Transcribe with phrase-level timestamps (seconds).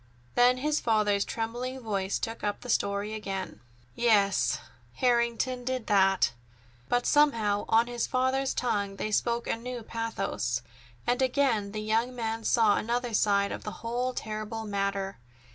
[0.33, 3.61] Then his father's trembling voice took up the story again:
[3.93, 4.57] "Yes,
[4.95, 7.05] Harrington did that!" They were Charles's own words, but
[7.37, 10.63] somehow, on his father's tongue, they spoke a new pathos,
[11.05, 15.19] and again the young man saw another side to the whole terrible matter.